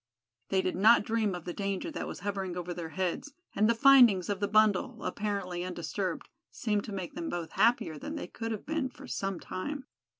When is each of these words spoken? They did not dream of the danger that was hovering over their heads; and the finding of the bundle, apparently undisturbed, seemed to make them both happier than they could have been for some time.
They 0.49 0.63
did 0.63 0.75
not 0.75 1.03
dream 1.05 1.35
of 1.35 1.45
the 1.45 1.53
danger 1.53 1.91
that 1.91 2.07
was 2.07 2.21
hovering 2.21 2.57
over 2.57 2.73
their 2.73 2.89
heads; 2.89 3.33
and 3.55 3.69
the 3.69 3.75
finding 3.75 4.23
of 4.29 4.39
the 4.39 4.47
bundle, 4.47 5.03
apparently 5.03 5.63
undisturbed, 5.63 6.27
seemed 6.49 6.85
to 6.85 6.91
make 6.91 7.13
them 7.13 7.29
both 7.29 7.51
happier 7.51 7.99
than 7.99 8.15
they 8.15 8.25
could 8.25 8.51
have 8.51 8.65
been 8.65 8.89
for 8.89 9.05
some 9.05 9.39
time. 9.39 9.85